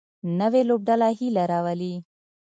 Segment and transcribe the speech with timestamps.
[0.39, 1.95] نوې لوبډله هیله راولي